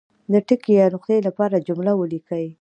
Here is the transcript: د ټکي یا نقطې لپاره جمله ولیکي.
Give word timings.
د 0.31 0.33
ټکي 0.47 0.73
یا 0.77 0.85
نقطې 0.93 1.17
لپاره 1.27 1.63
جمله 1.67 1.91
ولیکي. 1.95 2.45